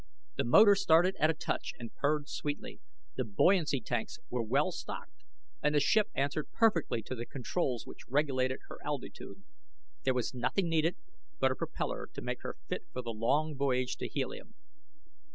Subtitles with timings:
[0.37, 2.79] The motor started at a touch and purred sweetly,
[3.17, 5.23] the buoyancy tanks were well stocked,
[5.61, 9.43] and the ship answered perfectly to the controls which regulated her altitude.
[10.01, 10.95] There was nothing needed
[11.39, 14.55] but a propellor to make her fit for the long voyage to Helium.